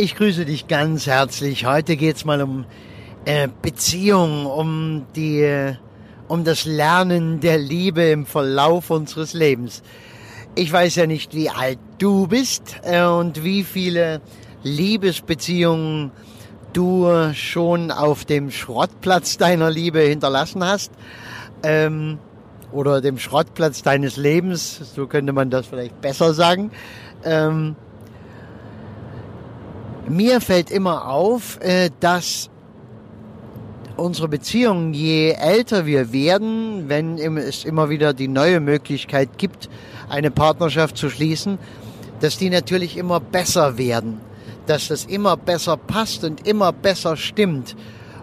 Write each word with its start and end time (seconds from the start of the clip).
Ich 0.00 0.14
grüße 0.14 0.44
dich 0.44 0.68
ganz 0.68 1.08
herzlich. 1.08 1.66
Heute 1.66 1.96
geht's 1.96 2.24
mal 2.24 2.40
um 2.40 2.66
äh, 3.24 3.48
Beziehung, 3.62 4.46
um 4.46 5.06
die, 5.16 5.40
äh, 5.40 5.74
um 6.28 6.44
das 6.44 6.66
Lernen 6.66 7.40
der 7.40 7.58
Liebe 7.58 8.04
im 8.04 8.24
Verlauf 8.24 8.90
unseres 8.90 9.32
Lebens. 9.32 9.82
Ich 10.54 10.72
weiß 10.72 10.94
ja 10.94 11.08
nicht, 11.08 11.34
wie 11.34 11.50
alt 11.50 11.80
du 11.98 12.28
bist 12.28 12.76
äh, 12.84 13.02
und 13.02 13.42
wie 13.42 13.64
viele 13.64 14.20
Liebesbeziehungen 14.62 16.12
du 16.72 17.32
schon 17.34 17.90
auf 17.90 18.24
dem 18.24 18.52
Schrottplatz 18.52 19.36
deiner 19.36 19.68
Liebe 19.68 19.98
hinterlassen 19.98 20.62
hast. 20.62 20.92
Ähm, 21.64 22.20
oder 22.70 23.00
dem 23.00 23.18
Schrottplatz 23.18 23.82
deines 23.82 24.16
Lebens, 24.16 24.94
so 24.94 25.08
könnte 25.08 25.32
man 25.32 25.50
das 25.50 25.66
vielleicht 25.66 26.00
besser 26.00 26.34
sagen. 26.34 26.70
Ähm, 27.24 27.74
mir 30.08 30.40
fällt 30.40 30.70
immer 30.70 31.08
auf, 31.08 31.60
äh, 31.60 31.90
dass 32.00 32.50
unsere 33.96 34.28
Beziehungen, 34.28 34.94
je 34.94 35.32
älter 35.32 35.86
wir 35.86 36.12
werden, 36.12 36.88
wenn 36.88 37.18
es 37.36 37.64
immer 37.64 37.90
wieder 37.90 38.14
die 38.14 38.28
neue 38.28 38.60
Möglichkeit 38.60 39.38
gibt, 39.38 39.68
eine 40.08 40.30
Partnerschaft 40.30 40.96
zu 40.96 41.10
schließen, 41.10 41.58
dass 42.20 42.38
die 42.38 42.50
natürlich 42.50 42.96
immer 42.96 43.20
besser 43.20 43.78
werden, 43.78 44.20
dass 44.66 44.88
das 44.88 45.04
immer 45.04 45.36
besser 45.36 45.76
passt 45.76 46.24
und 46.24 46.46
immer 46.46 46.72
besser 46.72 47.16
stimmt. 47.16 47.76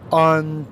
Und 0.09 0.67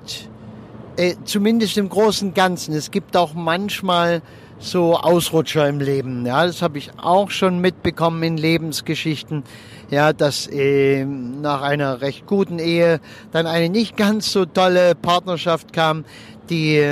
äh, 0.96 1.14
zumindest 1.24 1.76
im 1.76 1.88
Großen 1.88 2.28
und 2.28 2.34
Ganzen. 2.34 2.74
Es 2.74 2.90
gibt 2.90 3.16
auch 3.16 3.34
manchmal 3.34 4.22
so 4.64 4.96
Ausrutscher 4.96 5.68
im 5.68 5.80
Leben. 5.80 6.24
Ja, 6.26 6.46
das 6.46 6.62
habe 6.62 6.78
ich 6.78 6.90
auch 6.96 7.30
schon 7.30 7.60
mitbekommen 7.60 8.22
in 8.22 8.36
Lebensgeschichten. 8.36 9.44
Ja, 9.90 10.12
dass 10.12 10.48
äh, 10.48 11.04
nach 11.04 11.60
einer 11.62 12.00
recht 12.00 12.26
guten 12.26 12.58
Ehe 12.58 13.00
dann 13.32 13.46
eine 13.46 13.68
nicht 13.68 13.96
ganz 13.96 14.32
so 14.32 14.46
tolle 14.46 14.94
Partnerschaft 14.94 15.72
kam, 15.72 16.04
die 16.48 16.82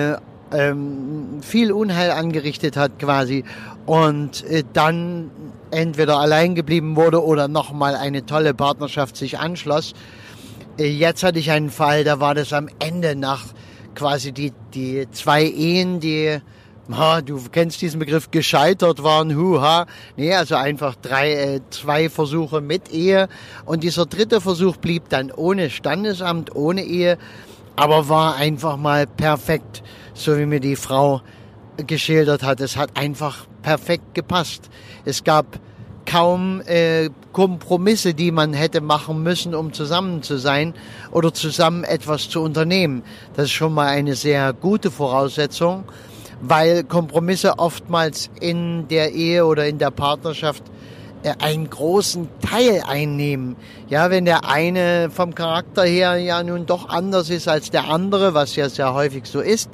ähm, 0.53 1.41
viel 1.41 1.73
Unheil 1.73 2.11
angerichtet 2.11 2.77
hat 2.77 2.99
quasi 2.99 3.45
und 3.87 4.45
äh, 4.45 4.63
dann 4.73 5.31
entweder 5.71 6.19
allein 6.19 6.55
geblieben 6.55 6.97
wurde 6.97 7.25
oder 7.25 7.49
nochmal 7.49 7.97
eine 7.97 8.27
tolle 8.27 8.53
Partnerschaft 8.53 9.17
sich 9.17 9.39
anschloss. 9.39 9.95
Äh, 10.79 10.89
jetzt 10.89 11.23
hatte 11.23 11.39
ich 11.39 11.51
einen 11.51 11.71
Fall, 11.71 12.05
da 12.05 12.21
war 12.21 12.35
das 12.35 12.53
am 12.53 12.69
Ende 12.79 13.17
nach 13.17 13.47
quasi 13.95 14.33
die, 14.33 14.53
die 14.75 15.07
zwei 15.11 15.45
Ehen, 15.45 16.01
die 16.01 16.41
ha, 16.91 17.21
du 17.21 17.41
kennst 17.51 17.81
diesen 17.81 18.01
Begriff, 18.01 18.31
gescheitert 18.31 19.03
waren, 19.03 19.37
huha. 19.37 19.87
Nee, 20.17 20.35
also 20.35 20.57
einfach 20.57 20.97
drei, 20.97 21.33
äh, 21.33 21.61
zwei 21.71 22.09
Versuche 22.09 22.61
mit 22.61 22.93
Ehe. 22.93 23.29
Und 23.65 23.85
dieser 23.85 24.07
dritte 24.07 24.41
Versuch 24.41 24.77
blieb 24.77 25.09
dann 25.09 25.31
ohne 25.31 25.71
Standesamt, 25.71 26.55
ohne 26.55 26.83
Ehe, 26.83 27.19
aber 27.77 28.09
war 28.09 28.37
einfach 28.37 28.77
mal 28.77 29.07
perfekt, 29.07 29.83
so 30.15 30.37
wie 30.37 30.47
mir 30.47 30.61
die 30.61 30.77
Frau 30.77 31.23
geschildert 31.77 32.43
hat. 32.43 32.61
Es 32.61 32.77
hat 32.77 32.97
einfach 32.97 33.47
perfekt 33.63 34.15
gepasst. 34.15 34.69
Es 35.05 35.25
gab 35.25 35.59
kaum 36.05 36.61
äh, 36.67 37.11
Kompromisse, 37.33 38.13
die 38.13 38.33
man 38.33 38.53
hätte 38.53 38.81
machen 38.81 39.23
müssen, 39.23 39.55
um 39.55 39.73
zusammen 39.73 40.23
zu 40.23 40.37
sein 40.37 40.75
oder 41.13 41.33
zusammen 41.33 41.85
etwas 41.85 42.29
zu 42.29 42.43
unternehmen. 42.43 43.05
Das 43.35 43.45
ist 43.45 43.53
schon 43.53 43.73
mal 43.73 43.87
eine 43.87 44.17
sehr 44.17 44.53
gute 44.53 44.91
Voraussetzung 44.91 45.85
weil 46.43 46.83
Kompromisse 46.85 47.59
oftmals 47.59 48.29
in 48.41 48.89
der 48.89 49.13
Ehe 49.13 49.47
oder 49.47 49.67
in 49.67 49.79
der 49.79 49.91
Partnerschaft 49.91 50.65
äh, 51.23 51.33
einen 51.39 51.71
großen 51.71 52.29
Teil 52.41 52.83
einnehmen. 52.87 53.57
Ja, 53.89 54.11
wenn 54.11 54.25
der 54.25 54.49
eine 54.49 55.09
vom 55.11 55.35
Charakter 55.35 55.85
her 55.85 56.17
ja 56.17 56.43
nun 56.43 56.67
doch 56.67 56.89
anders 56.89 57.31
ist 57.31 57.49
als 57.49 57.71
der 57.71 57.89
andere, 57.89 58.35
was 58.35 58.57
ja 58.57 58.69
sehr 58.69 58.93
häufig 58.93 59.27
so 59.27 59.41
ist. 59.41 59.71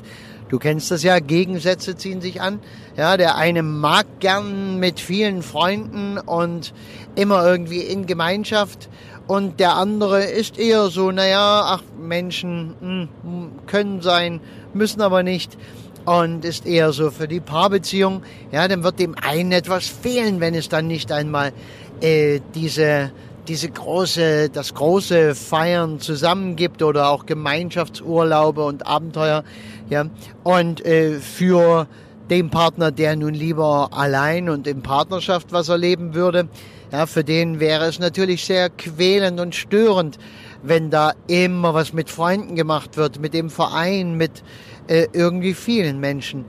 Du 0.50 0.58
kennst 0.58 0.90
das 0.90 1.02
ja, 1.02 1.18
Gegensätze 1.18 1.96
ziehen 1.96 2.20
sich 2.20 2.40
an. 2.40 2.60
Ja, 2.96 3.16
der 3.16 3.36
eine 3.36 3.62
mag 3.62 4.06
gern 4.20 4.78
mit 4.78 5.00
vielen 5.00 5.42
Freunden 5.42 6.18
und 6.18 6.72
immer 7.16 7.44
irgendwie 7.46 7.80
in 7.80 8.06
Gemeinschaft 8.06 8.88
und 9.28 9.60
der 9.60 9.76
andere 9.76 10.24
ist 10.24 10.58
eher 10.58 10.88
so, 10.88 11.10
naja, 11.10 11.62
ach, 11.66 11.82
Menschen 12.00 12.74
mh, 12.80 13.08
hm, 13.22 13.50
können 13.66 14.00
sein, 14.00 14.40
müssen 14.72 15.02
aber 15.02 15.22
nicht 15.22 15.58
und 16.08 16.44
ist 16.44 16.66
eher 16.66 16.92
so 16.92 17.10
für 17.10 17.28
die 17.28 17.40
Paarbeziehung. 17.40 18.22
Ja, 18.50 18.66
dann 18.66 18.82
wird 18.82 18.98
dem 18.98 19.14
einen 19.20 19.52
etwas 19.52 19.86
fehlen, 19.86 20.40
wenn 20.40 20.54
es 20.54 20.68
dann 20.68 20.86
nicht 20.86 21.12
einmal 21.12 21.52
äh, 22.00 22.40
diese 22.54 23.12
diese 23.46 23.70
große, 23.70 24.50
das 24.50 24.74
große 24.74 25.34
Feiern 25.34 26.00
zusammen 26.00 26.54
gibt 26.54 26.82
oder 26.82 27.08
auch 27.08 27.24
Gemeinschaftsurlaube 27.24 28.62
und 28.62 28.86
Abenteuer. 28.86 29.42
Ja, 29.88 30.04
und 30.44 30.84
äh, 30.84 31.18
für 31.18 31.86
den 32.28 32.50
Partner, 32.50 32.90
der 32.90 33.16
nun 33.16 33.32
lieber 33.32 33.88
allein 33.92 34.50
und 34.50 34.66
in 34.66 34.82
Partnerschaft 34.82 35.50
was 35.50 35.70
erleben 35.70 36.12
würde, 36.12 36.48
ja, 36.92 37.06
für 37.06 37.24
den 37.24 37.58
wäre 37.60 37.86
es 37.86 37.98
natürlich 37.98 38.44
sehr 38.44 38.70
quälend 38.70 39.40
und 39.40 39.54
störend, 39.54 40.18
wenn 40.62 40.90
da 40.90 41.12
immer 41.26 41.74
was 41.74 41.92
mit 41.92 42.10
Freunden 42.10 42.56
gemacht 42.56 42.96
wird, 42.96 43.20
mit 43.20 43.34
dem 43.34 43.50
Verein, 43.50 44.16
mit 44.16 44.42
äh, 44.88 45.06
irgendwie 45.12 45.54
vielen 45.54 46.00
Menschen. 46.00 46.44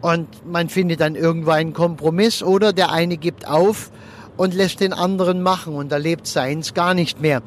Und 0.00 0.28
man 0.46 0.68
findet 0.68 1.00
dann 1.00 1.14
irgendwo 1.14 1.52
einen 1.52 1.72
Kompromiss 1.72 2.42
oder 2.42 2.72
der 2.72 2.92
eine 2.92 3.16
gibt 3.16 3.48
auf 3.48 3.90
und 4.36 4.52
lässt 4.52 4.80
den 4.80 4.92
anderen 4.92 5.42
machen 5.42 5.74
und 5.74 5.92
erlebt 5.92 6.26
seins 6.26 6.74
gar 6.74 6.94
nicht 6.94 7.20
mehr. 7.20 7.42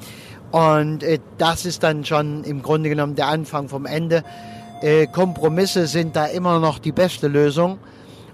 Und 0.52 1.04
äh, 1.04 1.20
das 1.38 1.66
ist 1.66 1.84
dann 1.84 2.06
schon 2.06 2.44
im 2.44 2.62
Grunde 2.62 2.90
genommen 2.90 3.16
der 3.16 3.28
Anfang 3.28 3.70
vom 3.70 3.86
Ende. 3.86 4.24
Äh, 4.82 5.08
Kompromisse 5.08 5.88
sind 5.88 6.16
da 6.16 6.26
immer 6.26 6.60
noch 6.60 6.80
die 6.80 6.92
beste 6.92 7.28
Lösung, 7.28 7.80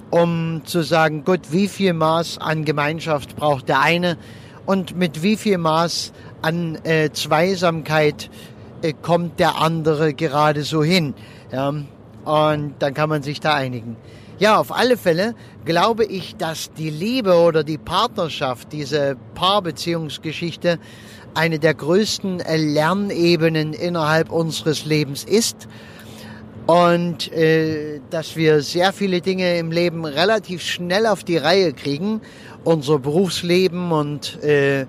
um 0.10 0.62
zu 0.66 0.84
sagen, 0.84 1.24
gut, 1.24 1.52
wie 1.52 1.68
viel 1.68 1.94
Maß 1.94 2.38
an 2.38 2.66
Gemeinschaft 2.66 3.36
braucht 3.36 3.68
der 3.68 3.82
eine 3.82 4.18
und 4.66 4.96
mit 4.96 5.24
wie 5.24 5.38
viel 5.38 5.58
Maß 5.58 6.14
an 6.44 6.78
äh, 6.84 7.10
Zweisamkeit 7.12 8.30
äh, 8.82 8.94
kommt 9.02 9.40
der 9.40 9.60
andere 9.60 10.14
gerade 10.14 10.64
so 10.64 10.84
hin. 10.84 11.16
Ja, 11.52 11.70
und 11.70 12.74
dann 12.80 12.94
kann 12.94 13.10
man 13.10 13.24
sich 13.24 13.40
da 13.40 13.56
einigen. 13.56 13.96
Ja, 14.40 14.60
auf 14.60 14.72
alle 14.72 14.98
Fälle 14.98 15.36
glaube 15.66 16.06
ich, 16.06 16.36
dass 16.36 16.72
die 16.74 16.90
Liebe 16.90 17.36
oder 17.36 17.64
die 17.64 17.78
Partnerschaft, 17.78 18.74
diese 18.74 19.16
Paarbeziehungsgeschichte, 19.36 20.80
eine 21.34 21.60
der 21.60 21.74
größten 21.74 22.40
Lernebenen 22.40 23.74
innerhalb 23.74 24.32
unseres 24.32 24.86
Lebens 24.86 25.24
ist 25.24 25.68
und 26.68 27.32
äh, 27.32 28.00
dass 28.10 28.36
wir 28.36 28.62
sehr 28.62 28.94
viele 28.94 29.22
Dinge 29.22 29.58
im 29.58 29.72
Leben 29.72 30.06
relativ 30.06 30.62
schnell 30.62 31.08
auf 31.08 31.24
die 31.24 31.38
Reihe 31.38 31.74
kriegen, 31.74 32.22
unser 32.64 33.00
Berufsleben 33.00 33.92
und 33.92 34.42
äh, 34.44 34.86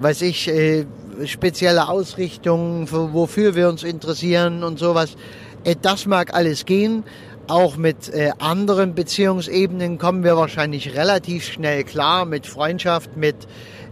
weiß 0.00 0.22
ich 0.22 0.48
äh, 0.48 0.86
spezielle 1.26 1.88
Ausrichtungen, 1.88 2.90
wofür 2.90 3.54
wir 3.54 3.68
uns 3.68 3.82
interessieren 3.82 4.64
und 4.64 4.78
sowas. 4.78 5.16
Äh, 5.64 5.76
das 5.80 6.06
mag 6.06 6.34
alles 6.34 6.64
gehen. 6.64 7.04
Auch 7.46 7.76
mit 7.76 8.08
äh, 8.08 8.30
anderen 8.38 8.94
Beziehungsebenen 8.94 9.98
kommen 9.98 10.24
wir 10.24 10.36
wahrscheinlich 10.36 10.94
relativ 10.94 11.44
schnell 11.44 11.84
klar, 11.84 12.24
mit 12.24 12.46
Freundschaft, 12.46 13.16
mit 13.16 13.36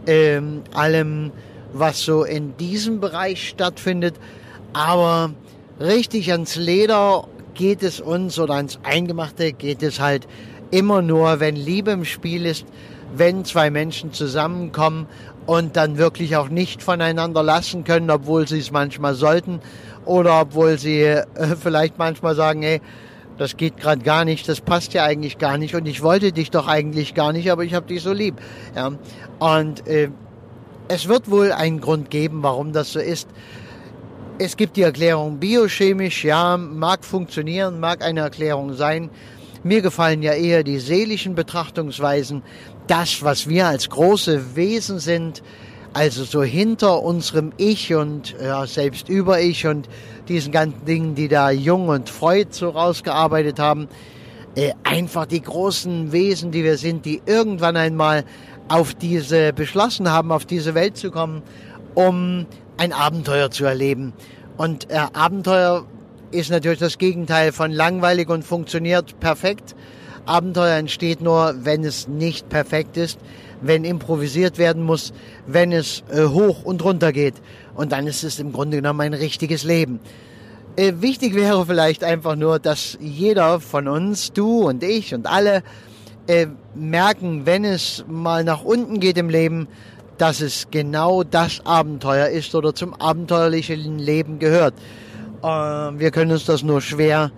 ähm, 0.06 0.62
allem, 0.74 1.32
was 1.72 2.00
so 2.00 2.24
in 2.24 2.56
diesem 2.56 3.00
Bereich 3.00 3.48
stattfindet. 3.48 4.14
Aber 4.72 5.32
richtig 5.80 6.30
ans 6.32 6.56
Leder 6.56 7.26
geht 7.54 7.82
es 7.82 8.00
uns 8.00 8.38
oder 8.38 8.54
ans 8.54 8.78
Eingemachte 8.84 9.52
geht 9.52 9.82
es 9.82 9.98
halt 9.98 10.28
immer 10.70 11.02
nur, 11.02 11.40
wenn 11.40 11.56
Liebe 11.56 11.92
im 11.92 12.04
Spiel 12.04 12.46
ist, 12.46 12.66
wenn 13.14 13.44
zwei 13.44 13.70
Menschen 13.70 14.12
zusammenkommen 14.12 15.06
und 15.46 15.76
dann 15.76 15.96
wirklich 15.96 16.36
auch 16.36 16.48
nicht 16.48 16.82
voneinander 16.82 17.42
lassen 17.42 17.84
können, 17.84 18.10
obwohl 18.10 18.46
sie 18.46 18.58
es 18.58 18.70
manchmal 18.70 19.14
sollten 19.14 19.60
oder 20.04 20.42
obwohl 20.42 20.78
sie 20.78 21.02
äh, 21.02 21.24
vielleicht 21.60 21.98
manchmal 21.98 22.34
sagen, 22.34 22.62
hey, 22.62 22.80
das 23.38 23.56
geht 23.56 23.76
gerade 23.76 24.02
gar 24.02 24.24
nicht, 24.24 24.48
das 24.48 24.60
passt 24.60 24.94
ja 24.94 25.04
eigentlich 25.04 25.38
gar 25.38 25.58
nicht 25.58 25.74
und 25.74 25.86
ich 25.86 26.02
wollte 26.02 26.32
dich 26.32 26.50
doch 26.50 26.66
eigentlich 26.66 27.14
gar 27.14 27.32
nicht, 27.32 27.50
aber 27.50 27.64
ich 27.64 27.72
habe 27.72 27.86
dich 27.86 28.02
so 28.02 28.12
lieb. 28.12 28.34
Ja. 28.74 28.92
Und 29.38 29.86
äh, 29.86 30.10
es 30.88 31.08
wird 31.08 31.30
wohl 31.30 31.52
einen 31.52 31.80
Grund 31.80 32.10
geben, 32.10 32.42
warum 32.42 32.72
das 32.72 32.92
so 32.92 33.00
ist. 33.00 33.28
Es 34.38 34.56
gibt 34.56 34.76
die 34.76 34.82
Erklärung 34.82 35.38
biochemisch, 35.38 36.24
ja, 36.24 36.56
mag 36.56 37.04
funktionieren, 37.04 37.80
mag 37.80 38.04
eine 38.04 38.20
Erklärung 38.20 38.74
sein. 38.74 39.10
Mir 39.62 39.82
gefallen 39.82 40.22
ja 40.22 40.32
eher 40.32 40.62
die 40.62 40.78
seelischen 40.78 41.34
Betrachtungsweisen, 41.34 42.42
das, 42.86 43.22
was 43.22 43.48
wir 43.48 43.66
als 43.66 43.90
große 43.90 44.56
Wesen 44.56 44.98
sind, 44.98 45.42
also 45.92 46.24
so 46.24 46.42
hinter 46.42 47.02
unserem 47.02 47.52
Ich 47.56 47.94
und 47.94 48.34
ja, 48.42 48.66
selbst 48.66 49.08
über 49.08 49.40
Ich 49.40 49.66
und 49.66 49.88
diesen 50.28 50.52
ganzen 50.52 50.84
Dingen, 50.84 51.14
die 51.14 51.28
da 51.28 51.50
Jung 51.50 51.88
und 51.88 52.08
Freud 52.08 52.48
so 52.50 52.70
rausgearbeitet 52.70 53.58
haben, 53.58 53.88
äh, 54.54 54.72
einfach 54.84 55.26
die 55.26 55.42
großen 55.42 56.12
Wesen, 56.12 56.50
die 56.50 56.64
wir 56.64 56.76
sind, 56.76 57.04
die 57.04 57.22
irgendwann 57.26 57.76
einmal 57.76 58.24
auf 58.68 58.94
diese 58.94 59.52
beschlossen 59.52 60.10
haben, 60.10 60.30
auf 60.30 60.44
diese 60.44 60.74
Welt 60.74 60.96
zu 60.96 61.10
kommen 61.10 61.42
um 61.98 62.46
ein 62.76 62.92
Abenteuer 62.92 63.50
zu 63.50 63.64
erleben. 63.64 64.12
Und 64.56 64.88
äh, 64.88 64.98
Abenteuer 65.12 65.84
ist 66.30 66.50
natürlich 66.50 66.78
das 66.78 66.98
Gegenteil 66.98 67.52
von 67.52 67.72
langweilig 67.72 68.28
und 68.28 68.44
funktioniert 68.44 69.18
perfekt. 69.20 69.74
Abenteuer 70.26 70.76
entsteht 70.76 71.20
nur, 71.22 71.54
wenn 71.62 71.84
es 71.84 72.06
nicht 72.06 72.48
perfekt 72.48 72.96
ist, 72.96 73.18
wenn 73.62 73.84
improvisiert 73.84 74.58
werden 74.58 74.82
muss, 74.82 75.12
wenn 75.46 75.72
es 75.72 76.02
äh, 76.10 76.26
hoch 76.26 76.64
und 76.64 76.84
runter 76.84 77.12
geht. 77.12 77.34
Und 77.74 77.92
dann 77.92 78.06
ist 78.06 78.24
es 78.24 78.38
im 78.38 78.52
Grunde 78.52 78.76
genommen 78.76 79.00
ein 79.00 79.14
richtiges 79.14 79.64
Leben. 79.64 80.00
Äh, 80.76 80.94
wichtig 81.00 81.34
wäre 81.34 81.66
vielleicht 81.66 82.04
einfach 82.04 82.36
nur, 82.36 82.58
dass 82.58 82.98
jeder 83.00 83.58
von 83.58 83.88
uns, 83.88 84.32
du 84.32 84.68
und 84.68 84.84
ich 84.84 85.14
und 85.14 85.26
alle, 85.26 85.62
äh, 86.26 86.46
merken, 86.74 87.46
wenn 87.46 87.64
es 87.64 88.04
mal 88.06 88.44
nach 88.44 88.62
unten 88.62 89.00
geht 89.00 89.16
im 89.16 89.30
Leben, 89.30 89.66
dass 90.18 90.40
es 90.40 90.68
genau 90.70 91.22
das 91.22 91.64
Abenteuer 91.64 92.28
ist 92.28 92.54
oder 92.54 92.74
zum 92.74 92.92
abenteuerlichen 92.94 93.98
Leben 93.98 94.38
gehört. 94.38 94.74
Äh, 95.42 95.46
wir 95.46 96.10
können 96.10 96.32
uns 96.32 96.44
das 96.44 96.62
nur 96.62 96.80
schwer 96.80 97.30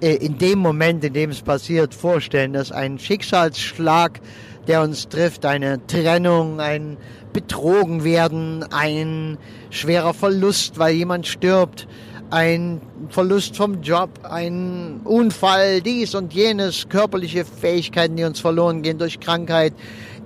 äh, 0.00 0.14
in 0.14 0.38
dem 0.38 0.58
Moment, 0.60 1.04
in 1.04 1.12
dem 1.12 1.30
es 1.30 1.42
passiert, 1.42 1.94
vorstellen, 1.94 2.52
dass 2.52 2.72
ein 2.72 2.98
Schicksalsschlag, 2.98 4.20
der 4.66 4.82
uns 4.82 5.08
trifft, 5.08 5.44
eine 5.44 5.84
Trennung, 5.86 6.60
ein 6.60 6.96
Betrogen 7.32 8.04
werden, 8.04 8.64
ein 8.70 9.38
schwerer 9.70 10.14
Verlust, 10.14 10.78
weil 10.78 10.94
jemand 10.94 11.26
stirbt, 11.26 11.88
ein 12.30 12.80
Verlust 13.08 13.56
vom 13.56 13.80
Job, 13.80 14.10
ein 14.22 15.00
Unfall, 15.04 15.80
dies 15.80 16.14
und 16.14 16.34
jenes, 16.34 16.88
körperliche 16.88 17.44
Fähigkeiten, 17.44 18.16
die 18.16 18.24
uns 18.24 18.40
verloren 18.40 18.82
gehen 18.82 18.98
durch 18.98 19.18
Krankheit, 19.18 19.72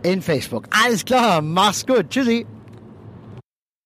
in 0.03 0.21
Facebook. 0.21 0.67
Alles 0.85 1.03
klar, 1.03 1.41
mach's 1.41 1.83
gut. 1.85 2.09
Tschüssi. 2.09 2.45